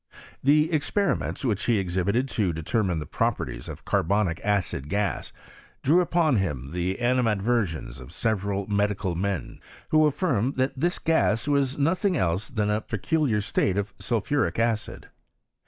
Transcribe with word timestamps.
The 0.41 0.73
experiments 0.73 1.45
which 1.45 1.65
he 1.65 1.77
exhibited 1.77 2.27
to 2.29 2.51
determine 2.53 2.97
the 2.97 3.05
properties 3.05 3.69
of 3.69 3.85
carbaaic 3.85 4.41
acid 4.43 4.89
gas 4.89 5.31
drew 5.83 6.01
upon 6.01 6.37
him 6.37 6.71
the 6.71 6.97
animadversions 6.97 7.99
of 7.99 8.11
several 8.11 8.65
medical 8.65 9.13
men, 9.13 9.59
who 9.89 10.09
afhrmed 10.09 10.55
that 10.55 10.73
this 10.75 10.97
gas 10.97 11.47
was 11.47 11.77
nothing 11.77 12.17
else 12.17 12.47
than 12.49 12.71
a 12.71 12.81
peculiar 12.81 13.41
state 13.41 13.77
of 13.77 13.93
sulphuric 13.99 14.57
acid. 14.57 15.07